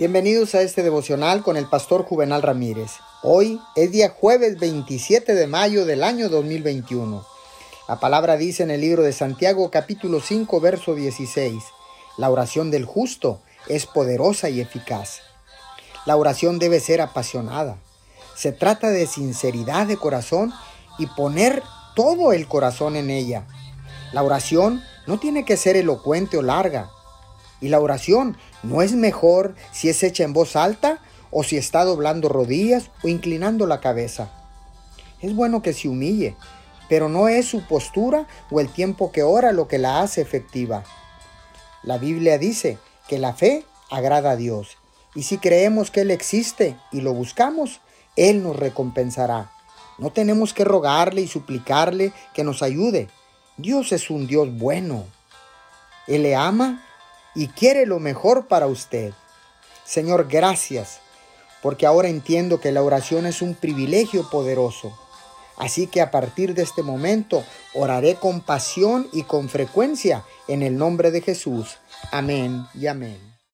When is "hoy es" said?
3.22-3.92